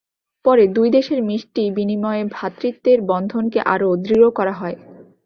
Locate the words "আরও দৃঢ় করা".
3.73-4.53